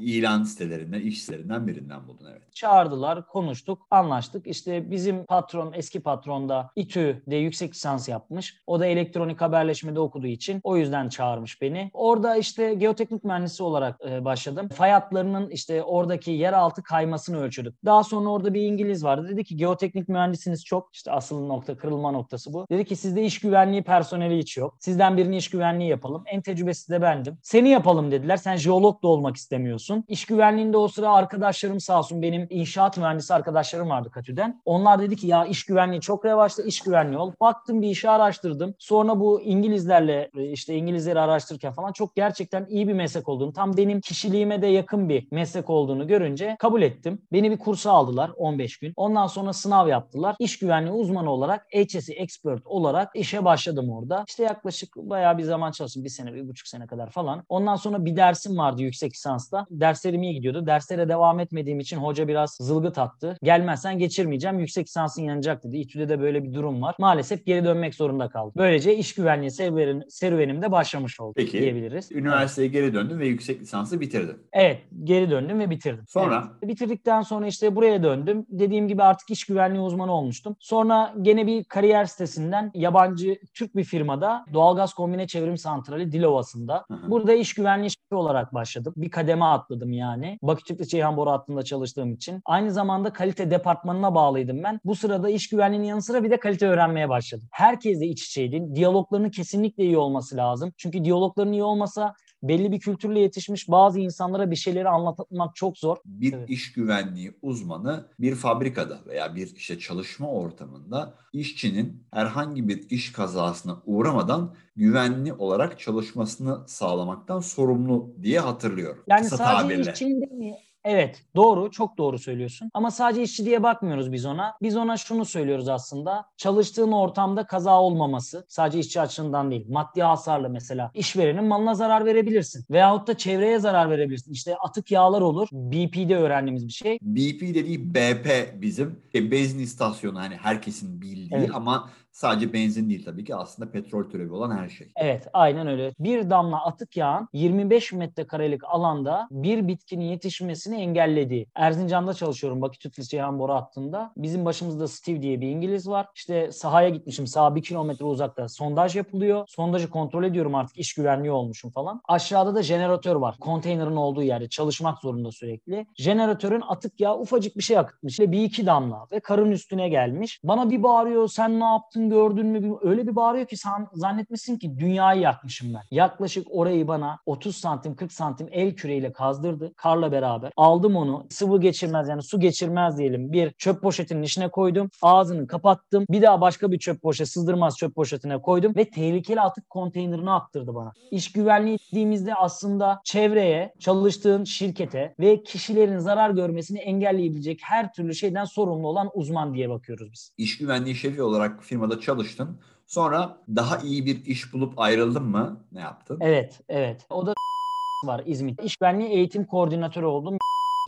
ilan 0.00 0.42
sitelerinden, 0.42 1.00
iş 1.00 1.22
sitelerinden 1.22 1.66
birinden 1.66 2.08
buldun 2.08 2.26
evet. 2.30 2.42
Çağırdılar, 2.54 3.26
konuştuk, 3.26 3.86
anlaştık. 3.90 4.46
İşte 4.46 4.90
bizim 4.90 5.24
patron, 5.24 5.72
eski 5.72 6.00
patron 6.00 6.48
da 6.48 6.70
İTÜ'de 6.76 7.36
yüksek 7.36 7.74
lisans 7.74 8.08
yapmış. 8.08 8.60
O 8.66 8.80
da 8.80 8.86
elektronik 8.86 9.40
haberleşmede 9.40 10.00
okuduğu 10.00 10.26
için 10.26 10.60
o 10.62 10.76
yüzden 10.76 11.08
çağırmış 11.08 11.62
beni. 11.62 11.90
Orada 11.92 12.36
işte 12.36 12.74
geoteknik 12.74 13.24
mühendisi 13.24 13.62
olarak 13.62 14.00
e, 14.10 14.24
başladım. 14.24 14.68
Fay 14.68 14.90
hatlarının 14.90 15.50
işte 15.50 15.82
oradaki 15.82 16.30
yeraltı 16.30 16.82
kaymasını 16.82 17.40
ölçürdük. 17.40 17.84
Daha 17.84 18.04
sonra 18.04 18.28
orada 18.28 18.54
bir 18.54 18.62
İngiliz 18.62 19.04
vardı. 19.04 19.28
Dedi 19.28 19.44
ki 19.44 19.56
geoteknik 19.56 20.08
mühendisiniz 20.08 20.64
çok. 20.64 20.94
İşte 20.94 21.12
asıl 21.12 21.46
nokta, 21.46 21.76
kırılma 21.76 22.10
noktası 22.10 22.52
bu. 22.52 22.66
Dedi 22.70 22.84
ki 22.84 22.96
sizde 22.96 23.24
iş 23.24 23.40
güvenliği 23.40 23.82
personeli 23.82 24.38
hiç 24.38 24.56
yok. 24.56 24.76
Sizden 24.80 25.16
birini 25.16 25.36
iş 25.36 25.50
güvenliği 25.50 25.90
yapalım. 25.90 26.22
En 26.26 26.42
tecrübesi 26.42 26.92
de 26.92 27.02
bendim. 27.02 27.38
Seni 27.42 27.68
yap 27.68 27.85
yapalım 27.86 28.10
dediler. 28.10 28.36
Sen 28.36 28.56
jeolog 28.56 29.02
da 29.02 29.08
olmak 29.08 29.36
istemiyorsun. 29.36 30.04
İş 30.08 30.24
güvenliğinde 30.24 30.76
o 30.76 30.88
sıra 30.88 31.12
arkadaşlarım 31.12 31.80
sağ 31.80 31.98
olsun 31.98 32.22
benim 32.22 32.46
inşaat 32.50 32.98
mühendisi 32.98 33.34
arkadaşlarım 33.34 33.88
vardı 33.88 34.10
Katü'den. 34.10 34.60
Onlar 34.64 35.00
dedi 35.00 35.16
ki 35.16 35.26
ya 35.26 35.44
iş 35.44 35.64
güvenliği 35.64 36.00
çok 36.00 36.24
revaçta 36.24 36.62
iş 36.62 36.80
güvenliği 36.80 37.18
ol. 37.18 37.32
Baktım 37.40 37.82
bir 37.82 37.88
işi 37.88 38.10
araştırdım. 38.10 38.74
Sonra 38.78 39.20
bu 39.20 39.40
İngilizlerle 39.40 40.30
işte 40.34 40.74
İngilizleri 40.74 41.20
araştırırken 41.20 41.72
falan 41.72 41.92
çok 41.92 42.16
gerçekten 42.16 42.66
iyi 42.68 42.88
bir 42.88 42.92
meslek 42.92 43.28
olduğunu, 43.28 43.52
tam 43.52 43.76
benim 43.76 44.00
kişiliğime 44.00 44.62
de 44.62 44.66
yakın 44.66 45.08
bir 45.08 45.28
meslek 45.30 45.70
olduğunu 45.70 46.06
görünce 46.06 46.56
kabul 46.58 46.82
ettim. 46.82 47.22
Beni 47.32 47.50
bir 47.50 47.58
kursa 47.58 47.90
aldılar 47.92 48.30
15 48.36 48.78
gün. 48.78 48.92
Ondan 48.96 49.26
sonra 49.26 49.52
sınav 49.52 49.88
yaptılar. 49.88 50.36
İş 50.38 50.58
güvenliği 50.58 50.94
uzmanı 50.94 51.30
olarak 51.30 51.66
HSE 51.72 52.12
expert 52.12 52.66
olarak 52.66 53.10
işe 53.14 53.44
başladım 53.44 53.90
orada. 53.90 54.24
İşte 54.28 54.42
yaklaşık 54.42 54.96
bayağı 54.96 55.38
bir 55.38 55.42
zaman 55.42 55.70
çalıştım. 55.70 56.04
Bir 56.04 56.08
sene, 56.08 56.34
bir 56.34 56.48
buçuk 56.48 56.68
sene 56.68 56.86
kadar 56.86 57.10
falan. 57.10 57.44
Ondan 57.48 57.75
sonra 57.76 58.04
bir 58.04 58.16
dersim 58.16 58.58
vardı 58.58 58.82
yüksek 58.82 59.12
lisansta. 59.12 59.66
Derslerim 59.70 60.22
iyi 60.22 60.34
gidiyordu. 60.34 60.66
Derslere 60.66 61.08
devam 61.08 61.40
etmediğim 61.40 61.80
için 61.80 61.96
hoca 61.96 62.28
biraz 62.28 62.56
zılgıt 62.60 62.98
attı. 62.98 63.36
Gelmezsen 63.42 63.98
geçirmeyeceğim. 63.98 64.58
Yüksek 64.58 64.86
lisansın 64.86 65.22
yanacak 65.22 65.64
dedi. 65.64 65.76
İTÜ'de 65.76 66.08
de 66.08 66.20
böyle 66.20 66.44
bir 66.44 66.54
durum 66.54 66.82
var. 66.82 66.94
Maalesef 66.98 67.46
geri 67.46 67.64
dönmek 67.64 67.94
zorunda 67.94 68.28
kaldım. 68.28 68.52
Böylece 68.56 68.96
iş 68.96 69.14
güvenliği 69.14 69.50
serüvenim, 69.50 70.02
serüvenim 70.08 70.62
de 70.62 70.72
başlamış 70.72 71.20
oldu 71.20 71.32
Peki, 71.36 71.60
diyebiliriz. 71.60 72.12
Üniversiteye 72.12 72.68
geri 72.68 72.94
döndün 72.94 73.18
ve 73.18 73.26
yüksek 73.26 73.60
lisansı 73.60 74.00
bitirdin. 74.00 74.36
Evet. 74.52 74.80
Geri 75.04 75.30
döndüm 75.30 75.58
ve 75.58 75.70
bitirdim. 75.70 76.04
Sonra? 76.08 76.48
Evet. 76.60 76.68
Bitirdikten 76.68 77.22
sonra 77.22 77.46
işte 77.46 77.76
buraya 77.76 78.02
döndüm. 78.02 78.46
Dediğim 78.48 78.88
gibi 78.88 79.02
artık 79.02 79.30
iş 79.30 79.44
güvenliği 79.44 79.82
uzmanı 79.82 80.12
olmuştum. 80.12 80.56
Sonra 80.60 81.14
gene 81.22 81.46
bir 81.46 81.64
kariyer 81.64 82.04
sitesinden 82.04 82.70
yabancı 82.74 83.38
Türk 83.54 83.76
bir 83.76 83.84
firmada 83.84 84.44
doğalgaz 84.52 84.94
kombine 84.94 85.26
çevrim 85.26 85.56
santrali 85.56 86.12
Dilovası'nda. 86.12 86.84
Hı 86.88 86.94
hı. 86.94 87.10
Burada 87.10 87.32
iş 87.32 87.54
güvenliği 87.54 87.65
güvenliği 87.66 87.90
şefi 87.90 88.14
olarak 88.14 88.54
başladım. 88.54 88.94
Bir 88.96 89.10
kademe 89.10 89.44
atladım 89.44 89.92
yani. 89.92 90.38
Bakü 90.42 90.64
Tüplü 90.64 90.86
Ceyhan 90.86 91.16
Boru 91.16 91.30
hattında 91.30 91.62
çalıştığım 91.62 92.12
için. 92.12 92.42
Aynı 92.44 92.72
zamanda 92.72 93.12
kalite 93.12 93.50
departmanına 93.50 94.14
bağlıydım 94.14 94.62
ben. 94.62 94.80
Bu 94.84 94.94
sırada 94.94 95.30
iş 95.30 95.48
güvenliğinin 95.48 95.86
yanı 95.86 96.02
sıra 96.02 96.24
bir 96.24 96.30
de 96.30 96.40
kalite 96.40 96.68
öğrenmeye 96.68 97.08
başladım. 97.08 97.48
Herkesle 97.50 98.06
iç 98.06 98.26
içeydim. 98.26 98.76
Diyaloglarının 98.76 99.30
kesinlikle 99.30 99.84
iyi 99.84 99.98
olması 99.98 100.36
lazım. 100.36 100.72
Çünkü 100.76 101.04
diyalogların 101.04 101.52
iyi 101.52 101.62
olmasa 101.62 102.14
belli 102.42 102.72
bir 102.72 102.80
kültürle 102.80 103.20
yetişmiş 103.20 103.68
bazı 103.68 104.00
insanlara 104.00 104.50
bir 104.50 104.56
şeyleri 104.56 104.88
anlatmak 104.88 105.56
çok 105.56 105.78
zor. 105.78 105.96
Bir 106.04 106.32
evet. 106.32 106.50
iş 106.50 106.72
güvenliği 106.72 107.32
uzmanı 107.42 108.08
bir 108.20 108.34
fabrikada 108.34 109.00
veya 109.06 109.34
bir 109.34 109.56
işte 109.56 109.78
çalışma 109.78 110.30
ortamında 110.30 111.14
işçinin 111.32 112.06
herhangi 112.12 112.68
bir 112.68 112.90
iş 112.90 113.12
kazasına 113.12 113.82
uğramadan 113.86 114.54
güvenli 114.76 115.32
olarak 115.32 115.80
çalışmasını 115.80 116.68
sağlamaktan 116.68 117.40
sorumlu 117.40 118.14
diye 118.22 118.40
hatırlıyorum. 118.40 119.04
Yani 119.06 119.22
Kısa 119.22 119.36
sadece 119.36 119.74
tabirle. 119.74 119.92
işçinin 119.92 120.20
değil 120.20 120.32
mi? 120.32 120.54
Evet 120.88 121.22
doğru 121.36 121.70
çok 121.70 121.98
doğru 121.98 122.18
söylüyorsun. 122.18 122.70
Ama 122.74 122.90
sadece 122.90 123.22
işçi 123.22 123.44
diye 123.44 123.62
bakmıyoruz 123.62 124.12
biz 124.12 124.26
ona. 124.26 124.54
Biz 124.62 124.76
ona 124.76 124.96
şunu 124.96 125.24
söylüyoruz 125.24 125.68
aslında. 125.68 126.24
Çalıştığın 126.36 126.92
ortamda 126.92 127.46
kaza 127.46 127.80
olmaması 127.80 128.46
sadece 128.48 128.78
işçi 128.78 129.00
açısından 129.00 129.50
değil. 129.50 129.66
Maddi 129.68 130.02
hasarlı 130.02 130.50
mesela 130.50 130.90
işverenin 130.94 131.44
malına 131.44 131.74
zarar 131.74 132.04
verebilirsin. 132.04 132.64
Veyahut 132.70 133.06
da 133.06 133.16
çevreye 133.16 133.58
zarar 133.58 133.90
verebilirsin. 133.90 134.32
İşte 134.32 134.56
atık 134.56 134.90
yağlar 134.90 135.20
olur. 135.20 135.48
BP'de 135.52 136.16
öğrendiğimiz 136.16 136.66
bir 136.66 136.72
şey. 136.72 136.98
BP 137.02 137.40
dediği 137.40 137.94
BP 137.94 138.62
bizim 138.62 139.00
e, 139.14 139.30
benzin 139.30 139.58
istasyonu 139.58 140.18
hani 140.18 140.36
herkesin 140.36 141.00
bildiği 141.00 141.28
Evet. 141.32 141.50
ama 141.54 141.90
sadece 142.16 142.52
benzin 142.52 142.90
değil 142.90 143.04
tabii 143.04 143.24
ki 143.24 143.34
aslında 143.34 143.70
petrol 143.70 144.10
türevi 144.10 144.32
olan 144.32 144.58
her 144.58 144.68
şey. 144.68 144.88
Evet 144.96 145.28
aynen 145.32 145.66
öyle. 145.66 145.92
Bir 145.98 146.30
damla 146.30 146.64
atık 146.64 146.96
yağın 146.96 147.28
25 147.32 147.92
metrekarelik 147.92 148.64
alanda 148.64 149.28
bir 149.30 149.68
bitkinin 149.68 150.04
yetişmesini 150.04 150.76
engellediği. 150.76 151.46
Erzincan'da 151.54 152.14
çalışıyorum 152.14 152.62
Bakü 152.62 152.78
Tütlis 152.78 153.08
Ceyhan 153.08 153.38
Boru 153.38 153.52
hattında. 153.52 154.12
Bizim 154.16 154.44
başımızda 154.44 154.88
Steve 154.88 155.22
diye 155.22 155.40
bir 155.40 155.48
İngiliz 155.48 155.88
var. 155.88 156.06
İşte 156.14 156.52
sahaya 156.52 156.88
gitmişim. 156.88 157.26
Saha 157.26 157.54
bir 157.54 157.62
kilometre 157.62 158.04
uzakta 158.04 158.48
sondaj 158.48 158.96
yapılıyor. 158.96 159.44
Sondajı 159.48 159.90
kontrol 159.90 160.24
ediyorum 160.24 160.54
artık 160.54 160.78
iş 160.78 160.94
güvenliği 160.94 161.32
olmuşum 161.32 161.70
falan. 161.70 162.00
Aşağıda 162.08 162.54
da 162.54 162.62
jeneratör 162.62 163.16
var. 163.16 163.36
Konteynerin 163.40 163.96
olduğu 163.96 164.22
yerde 164.22 164.48
çalışmak 164.48 164.98
zorunda 164.98 165.30
sürekli. 165.30 165.86
Jeneratörün 165.96 166.62
atık 166.68 167.00
yağı 167.00 167.18
ufacık 167.18 167.56
bir 167.56 167.62
şey 167.62 167.78
akıtmış. 167.78 168.20
Bir 168.20 168.42
iki 168.42 168.66
damla 168.66 169.06
ve 169.12 169.20
karın 169.20 169.50
üstüne 169.50 169.88
gelmiş. 169.88 170.40
Bana 170.44 170.70
bir 170.70 170.82
bağırıyor 170.82 171.28
sen 171.28 171.60
ne 171.60 171.64
yaptın 171.64 172.05
gördün 172.10 172.46
mü? 172.46 172.76
Öyle 172.82 173.06
bir 173.06 173.16
bağırıyor 173.16 173.46
ki 173.46 173.56
sen 173.56 173.86
zannetmişsin 173.92 174.58
ki 174.58 174.78
dünyayı 174.78 175.20
yakmışım 175.20 175.74
ben. 175.74 175.82
Yaklaşık 175.90 176.46
orayı 176.50 176.88
bana 176.88 177.18
30 177.26 177.56
santim 177.56 177.96
40 177.96 178.12
santim 178.12 178.48
el 178.50 178.74
küreyle 178.74 179.12
kazdırdı. 179.12 179.72
Karla 179.76 180.12
beraber. 180.12 180.52
Aldım 180.56 180.96
onu. 180.96 181.26
Sıvı 181.30 181.60
geçirmez 181.60 182.08
yani 182.08 182.22
su 182.22 182.40
geçirmez 182.40 182.98
diyelim. 182.98 183.32
Bir 183.32 183.50
çöp 183.50 183.82
poşetinin 183.82 184.22
içine 184.22 184.48
koydum. 184.48 184.90
Ağzını 185.02 185.46
kapattım. 185.46 186.06
Bir 186.10 186.22
daha 186.22 186.40
başka 186.40 186.72
bir 186.72 186.78
çöp 186.78 187.02
poşet 187.02 187.28
sızdırmaz 187.28 187.76
çöp 187.76 187.94
poşetine 187.94 188.40
koydum 188.40 188.72
ve 188.76 188.90
tehlikeli 188.90 189.40
atık 189.40 189.70
konteynerine 189.70 190.30
attırdı 190.30 190.74
bana. 190.74 190.92
İş 191.10 191.32
güvenliği 191.32 191.78
dediğimizde 191.92 192.34
aslında 192.34 193.00
çevreye, 193.04 193.74
çalıştığın 193.78 194.44
şirkete 194.44 195.14
ve 195.20 195.42
kişilerin 195.42 195.98
zarar 195.98 196.30
görmesini 196.30 196.78
engelleyebilecek 196.78 197.60
her 197.62 197.92
türlü 197.92 198.14
şeyden 198.14 198.44
sorumlu 198.44 198.88
olan 198.88 199.10
uzman 199.14 199.54
diye 199.54 199.70
bakıyoruz 199.70 200.12
biz. 200.12 200.32
İş 200.36 200.58
güvenliği 200.58 200.94
şefi 200.94 201.22
olarak 201.22 201.64
firmada 201.64 201.95
çalıştın. 202.00 202.58
Sonra 202.86 203.36
daha 203.56 203.78
iyi 203.78 204.06
bir 204.06 204.24
iş 204.24 204.52
bulup 204.52 204.78
ayrıldın 204.80 205.22
mı? 205.22 205.60
Ne 205.72 205.80
yaptın? 205.80 206.18
Evet, 206.20 206.60
evet. 206.68 207.06
O 207.10 207.26
da 207.26 207.34
var 208.06 208.22
İzmir. 208.26 208.54
İş 208.62 208.76
güvenliği 208.76 209.10
eğitim 209.10 209.44
koordinatörü 209.44 210.06
oldum. 210.06 210.38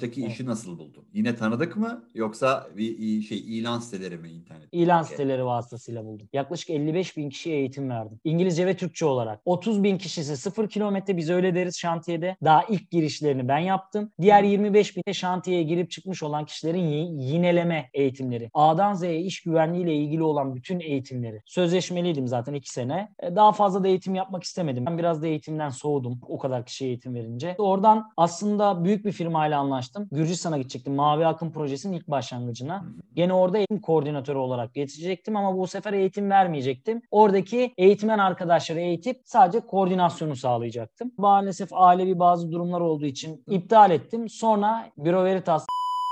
Peki 0.00 0.21
Evet. 0.23 0.33
işi 0.33 0.47
nasıl 0.47 0.78
buldun? 0.78 1.05
Yine 1.12 1.37
tanıdık 1.37 1.76
mı 1.76 2.05
yoksa 2.14 2.67
bir 2.76 3.23
şey 3.23 3.38
ilan 3.59 3.78
siteleri 3.78 4.17
mi 4.19 4.28
internet? 4.31 4.69
İlan 4.73 5.02
Okey. 5.05 5.11
siteleri 5.11 5.45
vasıtasıyla 5.45 6.05
buldum. 6.05 6.28
Yaklaşık 6.33 6.71
55 6.71 7.17
bin 7.17 7.31
kişiye 7.31 7.57
eğitim 7.59 7.90
verdim. 7.90 8.21
İngilizce 8.25 8.67
ve 8.67 8.76
Türkçe 8.76 9.07
olarak. 9.07 9.40
30 9.45 9.83
bin 9.83 9.99
kişisi 9.99 10.37
0 10.37 10.69
kilometre 10.69 11.17
biz 11.17 11.31
öyle 11.31 11.55
deriz 11.55 11.78
şantiyede. 11.78 12.37
Daha 12.45 12.64
ilk 12.64 12.90
girişlerini 12.90 13.49
ben 13.49 13.59
yaptım. 13.59 14.11
Diğer 14.21 14.43
25 14.43 14.97
bin 14.97 15.02
de 15.09 15.12
şantiyeye 15.14 15.62
girip 15.62 15.90
çıkmış 15.90 16.23
olan 16.23 16.45
kişilerin 16.47 16.87
yi- 16.88 17.33
yineleme 17.33 17.90
eğitimleri. 17.95 18.50
A'dan 18.55 18.95
Z'ye 18.95 19.21
iş 19.21 19.43
güvenliği 19.43 19.85
ile 19.85 19.95
ilgili 19.95 20.23
olan 20.23 20.55
bütün 20.55 20.81
eğitimleri. 20.81 21.43
Sözleşmeliydim 21.47 22.28
zaten 22.28 22.55
2 22.55 22.71
sene. 22.71 23.09
E, 23.23 23.37
Daha 23.37 23.52
fazla 23.52 23.85
da 23.85 23.88
eğitim 23.88 24.14
yapmak 24.14 24.43
istemedim. 24.43 24.87
Ben 24.87 24.99
biraz 24.99 25.23
da 25.23 25.26
eğitimden 25.26 25.69
soğudum. 25.71 26.21
O 26.28 26.38
kadar 26.38 26.67
kişiye 26.67 26.90
eğitim 26.90 27.14
verince. 27.14 27.55
Oradan 27.59 28.11
aslında 28.17 28.85
büyük 28.85 29.05
bir 29.05 29.12
firmayla 29.12 29.59
anlaştım. 29.61 29.88
Gürcistan'a 30.12 30.59
gidecektim. 30.59 30.95
Mavi 30.95 31.26
Akım 31.26 31.52
projesinin 31.52 31.97
ilk 31.97 32.09
başlangıcına. 32.09 32.85
Gene 33.14 33.33
orada 33.33 33.59
eğitim 33.59 33.80
koordinatörü 33.80 34.38
olarak 34.38 34.75
geçecektim 34.75 35.37
ama 35.37 35.59
bu 35.59 35.66
sefer 35.66 35.92
eğitim 35.92 36.30
vermeyecektim. 36.30 37.02
Oradaki 37.11 37.75
eğitmen 37.78 38.18
arkadaşları 38.18 38.80
eğitip 38.80 39.21
sadece 39.25 39.61
koordinasyonu 39.61 40.37
sağlayacaktım. 40.37 41.12
Maalesef 41.18 41.68
ailevi 41.73 42.18
bazı 42.18 42.52
durumlar 42.52 42.80
olduğu 42.80 43.07
için 43.07 43.45
iptal 43.50 43.90
ettim. 43.90 44.28
Sonra 44.28 44.90
Büro 44.99 45.25
Veritas 45.25 45.66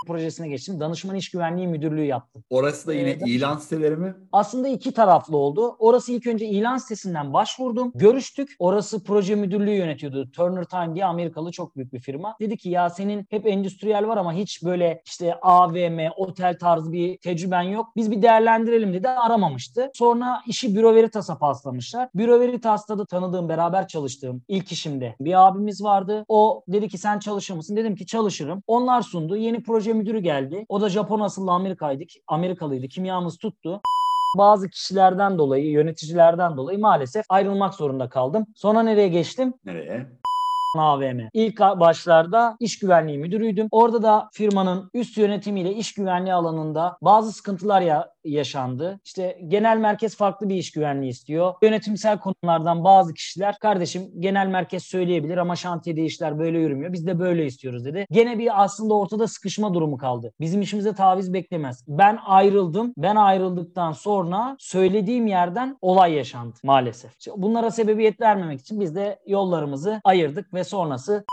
projesine 0.06 0.48
geçtim. 0.48 0.80
Danışman 0.80 1.16
İş 1.16 1.30
Güvenliği 1.30 1.66
Müdürlüğü 1.68 2.04
yaptım. 2.04 2.44
Orası 2.50 2.86
da 2.86 2.94
yine 2.94 3.10
Evet. 3.10 3.22
ilan 3.26 3.56
siteleri 3.56 3.96
mi? 3.96 4.14
Aslında 4.32 4.68
iki 4.68 4.92
taraflı 4.94 5.36
oldu. 5.36 5.76
Orası 5.78 6.12
ilk 6.12 6.26
önce 6.26 6.46
ilan 6.46 6.76
sitesinden 6.76 7.32
başvurdum. 7.32 7.92
Görüştük. 7.94 8.56
Orası 8.58 9.04
proje 9.04 9.34
müdürlüğü 9.34 9.70
yönetiyordu. 9.75 10.30
Turner 10.30 10.64
Time 10.64 10.94
diye 10.94 11.04
Amerikalı 11.04 11.50
çok 11.52 11.76
büyük 11.76 11.92
bir 11.92 12.00
firma. 12.00 12.36
Dedi 12.40 12.56
ki 12.56 12.68
ya 12.70 12.90
senin 12.90 13.26
hep 13.30 13.46
endüstriyel 13.46 14.08
var 14.08 14.16
ama 14.16 14.32
hiç 14.32 14.64
böyle 14.64 15.02
işte 15.06 15.34
AVM, 15.42 15.98
otel 16.16 16.58
tarzı 16.58 16.92
bir 16.92 17.18
tecrüben 17.18 17.62
yok. 17.62 17.86
Biz 17.96 18.10
bir 18.10 18.22
değerlendirelim 18.22 18.94
dedi. 18.94 19.08
Aramamıştı. 19.08 19.90
Sonra 19.94 20.40
işi 20.46 20.76
Büro 20.76 20.94
Veritas'a 20.94 21.38
paslamışlar. 21.38 22.08
Büro 22.14 22.40
Veritas'ta 22.40 22.98
da 22.98 23.04
tanıdığım, 23.06 23.48
beraber 23.48 23.88
çalıştığım 23.88 24.42
ilk 24.48 24.72
işimde 24.72 25.16
bir 25.20 25.46
abimiz 25.46 25.82
vardı. 25.84 26.25
O 26.28 26.62
dedi 26.68 26.88
ki 26.88 26.98
sen 26.98 27.18
çalışır 27.18 27.54
mısın? 27.54 27.76
Dedim 27.76 27.96
ki 27.96 28.06
çalışırım. 28.06 28.62
Onlar 28.66 29.02
sundu. 29.02 29.36
Yeni 29.36 29.62
proje 29.62 29.92
müdürü 29.97 30.19
geldi. 30.19 30.67
O 30.69 30.81
da 30.81 30.88
Japon 30.88 31.21
asıllı 31.21 31.53
Amerikaydı. 31.53 32.05
Amerikalıydı. 32.26 32.88
Kimyamız 32.88 33.38
tuttu 33.38 33.81
bazı 34.38 34.71
kişilerden 34.71 35.38
dolayı, 35.38 35.71
yöneticilerden 35.71 36.57
dolayı 36.57 36.79
maalesef 36.79 37.26
ayrılmak 37.29 37.75
zorunda 37.75 38.09
kaldım. 38.09 38.47
Sonra 38.57 38.83
nereye 38.83 39.09
geçtim? 39.09 39.55
Nereye? 39.65 40.07
AVM. 40.79 41.21
İlk 41.33 41.61
başlarda 41.61 42.57
iş 42.61 42.79
güvenliği 42.79 43.19
müdürüydüm. 43.19 43.69
Orada 43.71 44.03
da 44.03 44.29
firmanın 44.33 44.91
üst 44.95 45.19
yönetimiyle 45.19 45.75
iş 45.75 45.95
güvenliği 45.95 46.35
alanında 46.35 46.99
bazı 47.03 47.33
sıkıntılar 47.33 47.81
ya 47.81 48.11
yaşandı. 48.26 49.00
İşte 49.04 49.38
genel 49.49 49.76
merkez 49.76 50.16
farklı 50.16 50.49
bir 50.49 50.54
iş 50.54 50.73
güvenliği 50.73 51.11
istiyor. 51.11 51.54
Yönetimsel 51.62 52.18
konulardan 52.18 52.85
bazı 52.85 53.14
kişiler 53.14 53.59
kardeşim 53.59 54.11
genel 54.18 54.47
merkez 54.47 54.83
söyleyebilir 54.83 55.37
ama 55.37 55.56
şantiyede 55.56 56.04
işler 56.04 56.38
böyle 56.38 56.59
yürümüyor. 56.59 56.92
Biz 56.92 57.06
de 57.06 57.18
böyle 57.18 57.47
istiyoruz 57.47 57.85
dedi. 57.85 58.06
Gene 58.11 58.38
bir 58.38 58.64
aslında 58.64 58.95
ortada 58.95 59.28
sıkışma 59.28 59.75
durumu 59.75 59.99
kaldı. 59.99 60.33
Bizim 60.40 60.62
işimize 60.62 60.92
taviz 60.92 61.33
beklemez. 61.33 61.85
Ben 61.88 62.18
ayrıldım. 62.26 62.92
Ben 62.97 63.16
ayrıldıktan 63.16 63.92
sonra 63.92 64.56
söylediğim 64.59 65.26
yerden 65.26 65.78
olay 65.80 66.12
yaşandı 66.12 66.56
maalesef. 66.62 67.12
Bunlara 67.37 67.71
sebebiyet 67.71 68.21
vermemek 68.21 68.61
için 68.61 68.80
biz 68.80 68.97
de 68.97 69.18
yollarımızı 69.26 70.00
ayırdık 70.04 70.54
ve 70.54 70.64
sonrası 70.64 71.25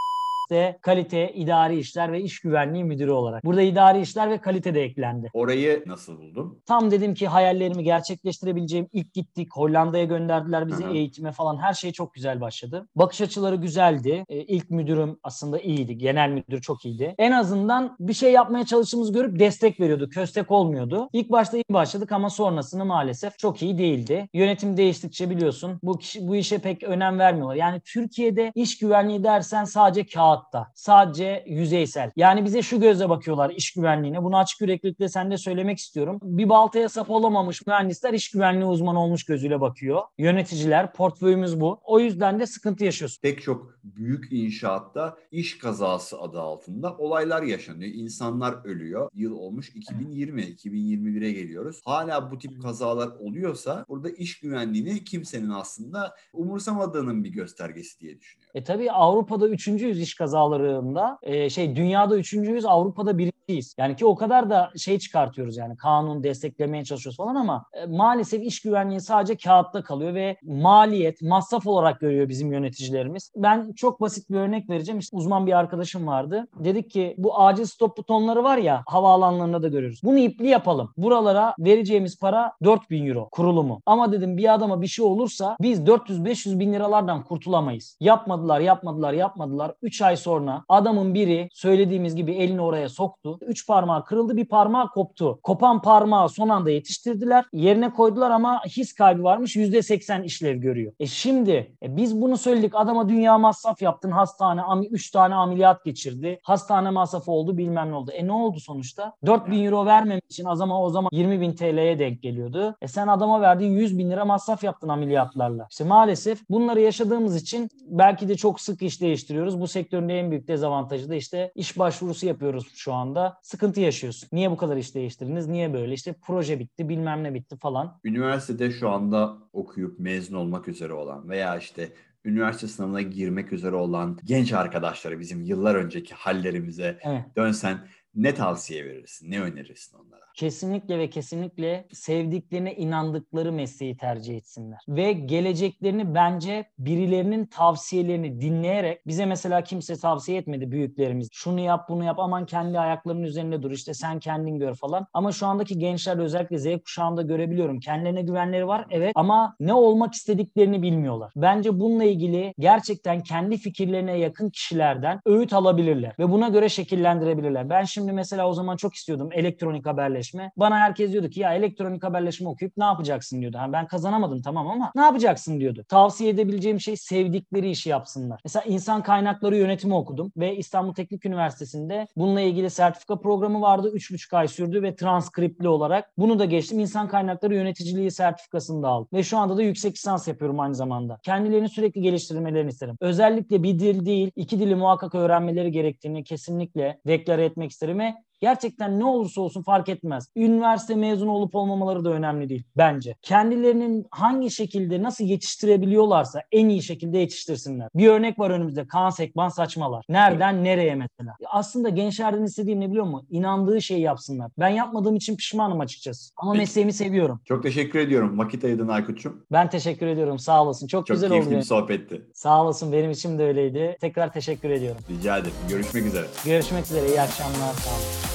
işte 0.43 0.77
kalite, 0.81 1.33
idari 1.33 1.79
işler 1.79 2.11
ve 2.11 2.21
iş 2.21 2.39
güvenliği 2.39 2.83
müdürü 2.83 3.11
olarak. 3.11 3.45
Burada 3.45 3.61
idari 3.61 4.01
işler 4.01 4.29
ve 4.29 4.37
kalite 4.37 4.75
de 4.75 4.83
eklendi. 4.83 5.29
Orayı 5.33 5.83
nasıl 5.85 6.17
buldun? 6.17 6.61
Tam 6.65 6.91
dedim 6.91 7.13
ki 7.13 7.27
hayallerimi 7.27 7.83
gerçekleştirebileceğim 7.83 8.87
ilk 8.93 9.13
gittik. 9.13 9.47
Hollanda'ya 9.55 10.03
gönderdiler 10.03 10.67
bizi 10.67 10.83
Hı 10.83 10.87
hı. 10.87 10.93
eğitime 10.93 11.31
falan. 11.31 11.57
Her 11.57 11.73
şey 11.73 11.91
çok 11.91 12.13
güzel 12.13 12.41
başladı. 12.41 12.87
Bakış 12.95 13.21
açıları 13.21 13.55
güzeldi. 13.55 14.25
Ee, 14.29 14.37
ilk 14.37 14.69
müdürüm 14.69 15.19
aslında 15.23 15.59
iyiydi. 15.59 15.97
Genel 15.97 16.29
müdür 16.29 16.61
çok 16.61 16.85
iyiydi. 16.85 17.15
En 17.17 17.31
azından 17.31 17.95
bir 17.99 18.13
şey 18.13 18.31
yapmaya 18.31 18.65
çalıştığımızı 18.65 19.13
görüp 19.13 19.39
destek 19.39 19.79
veriyordu. 19.79 20.09
Köstek 20.09 20.51
olmuyordu. 20.51 21.09
İlk 21.13 21.31
başta 21.31 21.57
iyi 21.57 21.63
başladık 21.69 22.11
ama 22.11 22.29
sonrasını 22.29 22.85
maalesef 22.85 23.39
çok 23.39 23.61
iyi 23.61 23.77
değildi. 23.77 24.29
Yönetim 24.33 24.77
değiştikçe 24.77 25.29
biliyorsun 25.29 25.79
bu 25.83 25.97
kişi, 25.97 26.27
bu 26.27 26.35
işe 26.35 26.57
pek 26.57 26.83
önem 26.83 27.19
vermiyorlar. 27.19 27.55
Yani 27.55 27.81
Türkiye'de 27.85 28.51
iş 28.55 28.77
güvenliği 28.77 29.23
dersen 29.23 29.63
sadece 29.63 30.05
kağıtta. 30.43 30.71
Sadece 30.75 31.45
yüzeysel. 31.47 32.11
Yani 32.15 32.45
bize 32.45 32.61
şu 32.61 32.79
gözle 32.79 33.09
bakıyorlar 33.09 33.49
iş 33.49 33.73
güvenliğine. 33.73 34.23
Bunu 34.23 34.37
açık 34.37 34.61
yüreklilikle 34.61 35.09
sen 35.09 35.31
de 35.31 35.37
söylemek 35.37 35.77
istiyorum. 35.77 36.19
Bir 36.23 36.49
baltaya 36.49 36.89
sap 36.89 37.09
olamamış 37.09 37.67
mühendisler 37.67 38.13
iş 38.13 38.31
güvenliği 38.31 38.65
uzmanı 38.65 39.03
olmuş 39.03 39.23
gözüyle 39.23 39.61
bakıyor. 39.61 40.01
Yöneticiler, 40.17 40.93
portföyümüz 40.93 41.59
bu. 41.59 41.79
O 41.83 41.99
yüzden 41.99 42.39
de 42.39 42.45
sıkıntı 42.45 42.85
yaşıyorsun. 42.85 43.21
Pek 43.21 43.41
çok 43.41 43.79
büyük 43.83 44.27
inşaatta 44.31 45.17
iş 45.31 45.57
kazası 45.57 46.19
adı 46.19 46.41
altında 46.41 46.97
olaylar 46.97 47.43
yaşanıyor. 47.43 47.91
İnsanlar 47.93 48.65
ölüyor. 48.65 49.09
Yıl 49.13 49.37
olmuş 49.37 49.69
2020, 49.69 50.41
2021'e 50.41 51.31
geliyoruz. 51.31 51.81
Hala 51.85 52.31
bu 52.31 52.37
tip 52.37 52.61
kazalar 52.61 53.07
oluyorsa 53.07 53.85
burada 53.89 54.09
iş 54.09 54.39
güvenliğini 54.39 55.03
kimsenin 55.03 55.49
aslında 55.49 56.15
umursamadığının 56.33 57.23
bir 57.23 57.29
göstergesi 57.29 57.99
diye 57.99 58.19
düşünüyorum. 58.19 58.51
E 58.55 58.63
tabii 58.63 58.91
Avrupa'da 58.91 59.49
üçüncüyüz 59.49 60.01
iş 60.01 60.15
kazalarında. 60.23 61.17
E, 61.23 61.49
şey 61.49 61.75
dünyada 61.75 62.17
üçüncüyüz, 62.17 62.65
Avrupa'da 62.65 63.17
birinciyiz. 63.17 63.75
Yani 63.77 63.95
ki 63.95 64.05
o 64.05 64.15
kadar 64.15 64.49
da 64.49 64.71
şey 64.77 64.99
çıkartıyoruz 64.99 65.57
yani 65.57 65.77
kanun 65.77 66.23
desteklemeye 66.23 66.83
çalışıyoruz 66.83 67.17
falan 67.17 67.35
ama 67.35 67.65
e, 67.73 67.85
maalesef 67.85 68.43
iş 68.43 68.61
güvenliği 68.61 69.01
sadece 69.01 69.37
kağıtta 69.37 69.83
kalıyor 69.83 70.13
ve 70.13 70.37
maliyet, 70.43 71.21
masraf 71.21 71.67
olarak 71.67 71.99
görüyor 71.99 72.29
bizim 72.29 72.51
yöneticilerimiz. 72.51 73.31
Ben 73.35 73.73
çok 73.73 74.01
basit 74.01 74.29
bir 74.29 74.35
örnek 74.35 74.69
vereceğim. 74.69 74.99
İşte 74.99 75.17
uzman 75.17 75.47
bir 75.47 75.53
arkadaşım 75.53 76.07
vardı. 76.07 76.47
Dedik 76.55 76.91
ki 76.91 77.15
bu 77.17 77.39
acil 77.39 77.65
stop 77.65 77.97
butonları 77.97 78.43
var 78.43 78.57
ya 78.57 78.83
havaalanlarında 78.87 79.63
da 79.63 79.67
görüyoruz. 79.67 80.01
Bunu 80.03 80.17
ipli 80.17 80.47
yapalım. 80.47 80.93
Buralara 80.97 81.55
vereceğimiz 81.59 82.19
para 82.19 82.51
4000 82.63 83.07
euro 83.07 83.29
kurulumu. 83.29 83.81
Ama 83.85 84.11
dedim 84.11 84.37
bir 84.37 84.53
adama 84.53 84.81
bir 84.81 84.87
şey 84.87 85.05
olursa 85.05 85.57
biz 85.61 85.79
400-500 85.79 86.59
bin 86.59 86.73
liralardan 86.73 87.23
kurtulamayız. 87.23 87.97
Yapmadılar, 87.99 88.59
yapmadılar, 88.59 89.13
yapmadılar. 89.13 89.73
3 89.81 90.01
ay 90.01 90.12
ay 90.13 90.17
sonra 90.17 90.63
adamın 90.69 91.13
biri 91.13 91.49
söylediğimiz 91.53 92.15
gibi 92.15 92.33
elini 92.33 92.61
oraya 92.61 92.89
soktu. 92.89 93.37
Üç 93.41 93.67
parmağı 93.67 94.05
kırıldı 94.05 94.37
bir 94.37 94.45
parmağı 94.45 94.87
koptu. 94.89 95.39
Kopan 95.43 95.81
parmağı 95.81 96.29
son 96.29 96.49
anda 96.49 96.69
yetiştirdiler. 96.69 97.45
Yerine 97.53 97.93
koydular 97.93 98.31
ama 98.31 98.61
his 98.65 98.93
kaybı 98.93 99.23
varmış. 99.23 99.55
%80 99.55 100.23
işlev 100.23 100.55
görüyor. 100.55 100.93
E 100.99 101.07
şimdi 101.07 101.75
e 101.83 101.97
biz 101.97 102.21
bunu 102.21 102.37
söyledik. 102.37 102.75
Adama 102.75 103.09
dünya 103.09 103.37
masraf 103.37 103.81
yaptın. 103.81 104.11
Hastane 104.11 104.61
3 104.91 105.11
tane 105.11 105.35
ameliyat 105.35 105.85
geçirdi. 105.85 106.39
Hastane 106.43 106.89
masrafı 106.89 107.31
oldu 107.31 107.57
bilmem 107.57 107.91
ne 107.91 107.95
oldu. 107.95 108.11
E 108.11 108.27
ne 108.27 108.31
oldu 108.31 108.59
sonuçta? 108.59 109.13
4 109.25 109.51
bin 109.51 109.65
euro 109.65 109.85
vermemek 109.85 110.25
için 110.25 110.45
o 110.45 110.55
zaman 110.55 110.81
o 110.81 110.89
zaman 110.89 111.09
20 111.13 111.41
bin 111.41 111.53
TL'ye 111.53 111.99
denk 111.99 112.21
geliyordu. 112.21 112.75
E 112.81 112.87
sen 112.87 113.07
adama 113.07 113.41
verdiğin 113.41 113.71
100 113.71 113.97
bin 113.97 114.11
lira 114.11 114.25
masraf 114.25 114.63
yaptın 114.63 114.89
ameliyatlarla. 114.89 115.67
İşte 115.71 115.83
maalesef 115.83 116.49
bunları 116.49 116.79
yaşadığımız 116.79 117.35
için 117.35 117.69
belki 117.85 118.29
de 118.29 118.37
çok 118.37 118.61
sık 118.61 118.81
iş 118.81 119.01
değiştiriyoruz. 119.01 119.61
Bu 119.61 119.67
sektörün 120.03 120.25
en 120.25 120.31
büyük 120.31 120.47
dezavantajı 120.47 121.09
da 121.09 121.15
işte 121.15 121.51
iş 121.55 121.77
başvurusu 121.77 122.25
yapıyoruz 122.25 122.71
şu 122.75 122.93
anda. 122.93 123.37
Sıkıntı 123.41 123.81
yaşıyorsun. 123.81 124.29
Niye 124.31 124.51
bu 124.51 124.57
kadar 124.57 124.77
iş 124.77 124.95
değiştirdiniz? 124.95 125.47
Niye 125.47 125.73
böyle? 125.73 125.93
İşte 125.93 126.15
proje 126.21 126.59
bitti, 126.59 126.89
bilmem 126.89 127.23
ne 127.23 127.33
bitti 127.33 127.57
falan. 127.57 127.99
Üniversitede 128.03 128.71
şu 128.71 128.89
anda 128.89 129.37
okuyup 129.53 129.99
mezun 129.99 130.35
olmak 130.35 130.67
üzere 130.67 130.93
olan 130.93 131.29
veya 131.29 131.57
işte 131.57 131.93
üniversite 132.25 132.67
sınavına 132.67 133.01
girmek 133.01 133.53
üzere 133.53 133.75
olan 133.75 134.17
genç 134.23 134.53
arkadaşlara 134.53 135.19
bizim 135.19 135.41
yıllar 135.41 135.75
önceki 135.75 136.13
hallerimize 136.15 136.97
evet. 137.03 137.23
dönsen 137.35 137.77
ne 138.15 138.33
tavsiye 138.35 138.85
verirsin? 138.85 139.31
Ne 139.31 139.41
önerirsin 139.41 139.97
onlara? 139.97 140.23
kesinlikle 140.33 140.99
ve 140.99 141.09
kesinlikle 141.09 141.87
sevdiklerine 141.91 142.75
inandıkları 142.75 143.51
mesleği 143.51 143.97
tercih 143.97 144.37
etsinler. 144.37 144.79
Ve 144.87 145.13
geleceklerini 145.13 146.15
bence 146.15 146.65
birilerinin 146.79 147.45
tavsiyelerini 147.45 148.41
dinleyerek 148.41 149.07
bize 149.07 149.25
mesela 149.25 149.63
kimse 149.63 149.95
tavsiye 149.95 150.37
etmedi 150.37 150.71
büyüklerimiz. 150.71 151.29
Şunu 151.31 151.59
yap 151.59 151.89
bunu 151.89 152.03
yap 152.03 152.19
aman 152.19 152.45
kendi 152.45 152.79
ayaklarının 152.79 153.23
üzerinde 153.23 153.63
dur 153.63 153.71
işte 153.71 153.93
sen 153.93 154.19
kendin 154.19 154.59
gör 154.59 154.75
falan. 154.75 155.07
Ama 155.13 155.31
şu 155.31 155.47
andaki 155.47 155.79
gençler 155.79 156.17
özellikle 156.17 156.57
Z 156.57 156.65
kuşağında 156.85 157.21
görebiliyorum. 157.21 157.79
Kendilerine 157.79 158.21
güvenleri 158.21 158.67
var 158.67 158.85
evet 158.89 159.11
ama 159.15 159.55
ne 159.59 159.73
olmak 159.73 160.13
istediklerini 160.13 160.81
bilmiyorlar. 160.81 161.31
Bence 161.35 161.79
bununla 161.79 162.03
ilgili 162.03 162.53
gerçekten 162.59 163.23
kendi 163.23 163.57
fikirlerine 163.57 164.17
yakın 164.17 164.49
kişilerden 164.49 165.19
öğüt 165.25 165.53
alabilirler 165.53 166.15
ve 166.19 166.31
buna 166.31 166.49
göre 166.49 166.69
şekillendirebilirler. 166.69 167.69
Ben 167.69 167.83
şimdi 167.83 168.02
mesela 168.11 168.49
o 168.49 168.53
zaman 168.53 168.75
çok 168.75 168.93
istiyordum 168.93 169.29
elektronik 169.31 169.85
haberleşme. 169.85 170.51
Bana 170.57 170.79
herkes 170.79 171.11
diyordu 171.11 171.29
ki 171.29 171.39
ya 171.39 171.53
elektronik 171.53 172.03
haberleşme 172.03 172.49
okuyup 172.49 172.77
ne 172.77 172.83
yapacaksın 172.83 173.41
diyordu. 173.41 173.57
Yani 173.57 173.73
ben 173.73 173.87
kazanamadım 173.87 174.41
tamam 174.41 174.67
ama 174.67 174.91
ne 174.95 175.01
yapacaksın 175.01 175.59
diyordu. 175.59 175.85
Tavsiye 175.87 176.29
edebileceğim 176.29 176.79
şey 176.79 176.97
sevdikleri 176.97 177.69
işi 177.69 177.89
yapsınlar. 177.89 178.41
Mesela 178.43 178.63
insan 178.63 179.03
kaynakları 179.03 179.57
yönetimi 179.57 179.95
okudum 179.95 180.31
ve 180.37 180.55
İstanbul 180.55 180.93
Teknik 180.93 181.25
Üniversitesi'nde 181.25 182.07
bununla 182.17 182.41
ilgili 182.41 182.69
sertifika 182.69 183.19
programı 183.19 183.61
vardı. 183.61 183.91
3,5 183.95 184.37
ay 184.37 184.47
sürdü 184.47 184.81
ve 184.83 184.95
transkriptli 184.95 185.67
olarak 185.67 186.11
bunu 186.17 186.39
da 186.39 186.45
geçtim. 186.45 186.79
İnsan 186.79 187.07
kaynakları 187.07 187.55
yöneticiliği 187.55 188.11
sertifikasını 188.11 188.83
da 188.83 188.87
aldım. 188.87 189.07
Ve 189.13 189.23
şu 189.23 189.37
anda 189.37 189.57
da 189.57 189.61
yüksek 189.61 189.93
lisans 189.93 190.27
yapıyorum 190.27 190.59
aynı 190.59 190.75
zamanda. 190.75 191.19
Kendilerini 191.23 191.69
sürekli 191.69 192.01
geliştirmelerini 192.01 192.69
isterim. 192.69 192.97
Özellikle 192.99 193.63
bir 193.63 193.79
dil 193.79 194.05
değil, 194.05 194.31
iki 194.35 194.59
dili 194.59 194.75
muhakkak 194.75 195.15
öğrenmeleri 195.15 195.71
gerektiğini 195.71 196.23
kesinlikle 196.23 196.99
deklare 197.07 197.45
etmek 197.45 197.71
isterim 197.71 197.92
ve 197.99 198.13
Gerçekten 198.43 198.99
ne 198.99 199.05
olursa 199.05 199.41
olsun 199.41 199.61
fark 199.63 199.89
etmez. 199.89 200.29
Üniversite 200.35 200.95
mezunu 200.95 201.31
olup 201.31 201.55
olmamaları 201.55 202.05
da 202.05 202.09
önemli 202.09 202.49
değil 202.49 202.63
bence. 202.77 203.15
Kendilerinin 203.21 204.07
hangi 204.11 204.51
şekilde 204.51 205.03
nasıl 205.03 205.23
yetiştirebiliyorlarsa 205.23 206.41
en 206.51 206.69
iyi 206.69 206.83
şekilde 206.83 207.17
yetiştirsinler. 207.17 207.89
Bir 207.95 208.07
örnek 208.07 208.39
var 208.39 208.49
önümüzde. 208.49 208.87
Kaan 208.87 209.09
Sekban 209.09 209.49
saçmalar. 209.49 210.05
Nereden 210.09 210.63
nereye 210.63 210.95
mesela? 210.95 211.35
Aslında 211.51 211.89
gençlerden 211.89 212.43
istediğim 212.43 212.79
ne 212.79 212.89
biliyor 212.89 213.05
musun? 213.05 213.27
İnandığı 213.29 213.81
şeyi 213.81 214.01
yapsınlar. 214.01 214.51
Ben 214.59 214.69
yapmadığım 214.69 215.15
için 215.15 215.35
pişmanım 215.35 215.79
açıkçası. 215.79 216.33
Ama 216.37 216.53
mesleğimi 216.53 216.93
seviyorum. 216.93 217.41
Çok 217.45 217.63
teşekkür 217.63 217.99
ediyorum. 217.99 218.39
Vakit 218.39 218.63
ayırdın 218.63 218.87
Aykut'cum. 218.87 219.45
Ben 219.51 219.69
teşekkür 219.69 220.07
ediyorum. 220.07 220.39
Sağ 220.39 220.63
olasın. 220.63 220.87
Çok, 220.87 221.07
Çok 221.07 221.15
güzel 221.15 221.31
oldu. 221.31 221.37
Çok 221.39 221.43
keyifli 221.49 221.61
bir 221.61 221.67
sohbetti. 221.67 222.21
Sağ 222.33 222.61
olasın. 222.63 222.91
Benim 222.91 223.11
için 223.11 223.39
de 223.39 223.43
öyleydi. 223.43 223.97
Tekrar 224.01 224.33
teşekkür 224.33 224.69
ediyorum. 224.69 225.01
Rica 225.09 225.37
ederim. 225.37 225.53
Görüşmek 225.69 226.05
üzere. 226.05 226.25
Görüşmek 226.45 226.85
üzere. 226.85 227.07
İyi 227.07 227.21
akşamlar. 227.21 227.73
Sağ 227.73 227.89
olun. 227.89 228.32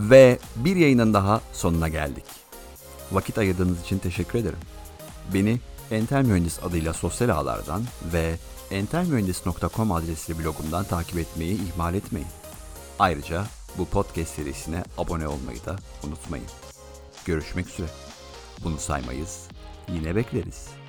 Ve 0.00 0.38
bir 0.56 0.76
yayının 0.76 1.14
daha 1.14 1.40
sonuna 1.52 1.88
geldik. 1.88 2.24
Vakit 3.12 3.38
ayırdığınız 3.38 3.80
için 3.80 3.98
teşekkür 3.98 4.38
ederim. 4.38 4.58
Beni 5.34 5.60
Entel 5.90 6.24
Mühendis 6.24 6.62
adıyla 6.62 6.92
sosyal 6.92 7.28
ağlardan 7.28 7.82
ve 8.12 8.36
entelmühendis.com 8.70 9.92
adresli 9.92 10.38
blogumdan 10.38 10.84
takip 10.84 11.18
etmeyi 11.18 11.58
ihmal 11.68 11.94
etmeyin. 11.94 12.28
Ayrıca 12.98 13.44
bu 13.78 13.84
podcast 13.84 14.34
serisine 14.34 14.84
abone 14.98 15.28
olmayı 15.28 15.64
da 15.64 15.76
unutmayın. 16.06 16.46
Görüşmek 17.24 17.68
üzere. 17.68 17.88
Bunu 18.64 18.78
saymayız. 18.78 19.48
Yine 19.88 20.16
bekleriz. 20.16 20.79